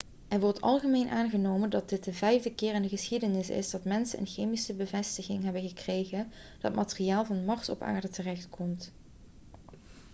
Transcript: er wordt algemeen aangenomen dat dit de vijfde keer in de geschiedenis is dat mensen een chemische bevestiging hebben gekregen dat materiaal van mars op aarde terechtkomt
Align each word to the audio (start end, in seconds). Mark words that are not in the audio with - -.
er 0.27 0.39
wordt 0.39 0.61
algemeen 0.61 1.09
aangenomen 1.09 1.69
dat 1.69 1.89
dit 1.89 2.03
de 2.03 2.13
vijfde 2.13 2.53
keer 2.55 2.73
in 2.73 2.81
de 2.81 2.89
geschiedenis 2.89 3.49
is 3.49 3.69
dat 3.69 3.83
mensen 3.83 4.19
een 4.19 4.27
chemische 4.27 4.73
bevestiging 4.73 5.43
hebben 5.43 5.67
gekregen 5.67 6.31
dat 6.59 6.75
materiaal 6.75 7.25
van 7.25 7.45
mars 7.45 7.69
op 7.69 7.81
aarde 7.81 8.09
terechtkomt 8.09 8.91